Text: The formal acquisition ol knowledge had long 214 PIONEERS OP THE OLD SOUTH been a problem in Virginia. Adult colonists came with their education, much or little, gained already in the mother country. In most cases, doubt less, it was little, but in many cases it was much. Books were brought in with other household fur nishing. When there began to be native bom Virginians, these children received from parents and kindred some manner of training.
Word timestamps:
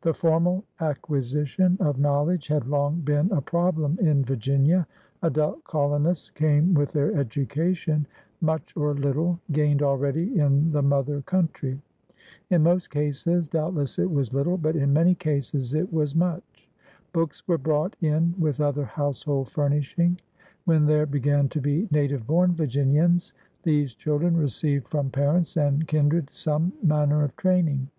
The 0.00 0.14
formal 0.14 0.64
acquisition 0.80 1.76
ol 1.78 1.92
knowledge 1.92 2.46
had 2.46 2.66
long 2.66 3.02
214 3.04 3.04
PIONEERS 3.04 3.04
OP 3.04 3.04
THE 3.04 3.14
OLD 3.14 3.28
SOUTH 3.28 3.28
been 3.28 3.36
a 3.36 3.42
problem 3.42 3.98
in 4.00 4.24
Virginia. 4.24 4.86
Adult 5.22 5.64
colonists 5.64 6.30
came 6.30 6.72
with 6.72 6.92
their 6.92 7.14
education, 7.14 8.06
much 8.40 8.74
or 8.78 8.94
little, 8.94 9.38
gained 9.52 9.82
already 9.82 10.38
in 10.40 10.72
the 10.72 10.80
mother 10.80 11.20
country. 11.20 11.78
In 12.48 12.62
most 12.62 12.88
cases, 12.88 13.46
doubt 13.46 13.74
less, 13.74 13.98
it 13.98 14.10
was 14.10 14.32
little, 14.32 14.56
but 14.56 14.74
in 14.74 14.90
many 14.94 15.14
cases 15.14 15.74
it 15.74 15.92
was 15.92 16.14
much. 16.16 16.66
Books 17.12 17.46
were 17.46 17.58
brought 17.58 17.94
in 18.00 18.32
with 18.38 18.62
other 18.62 18.86
household 18.86 19.50
fur 19.50 19.68
nishing. 19.68 20.16
When 20.64 20.86
there 20.86 21.04
began 21.04 21.46
to 21.50 21.60
be 21.60 21.88
native 21.90 22.26
bom 22.26 22.54
Virginians, 22.54 23.34
these 23.64 23.92
children 23.92 24.34
received 24.34 24.88
from 24.88 25.10
parents 25.10 25.58
and 25.58 25.86
kindred 25.86 26.30
some 26.30 26.72
manner 26.82 27.22
of 27.22 27.36
training. 27.36 27.90